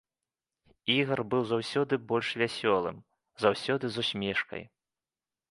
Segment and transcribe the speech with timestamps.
[0.93, 2.97] Ігар быў заўсёды больш вясёлым,
[3.45, 4.67] заўсёды з усмешкай.